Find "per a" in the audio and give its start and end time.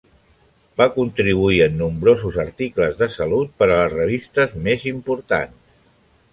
3.61-3.77